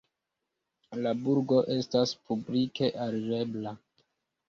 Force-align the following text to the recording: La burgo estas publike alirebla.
La 1.01 1.11
burgo 1.27 1.61
estas 1.75 2.17
publike 2.25 2.93
alirebla. 3.07 3.79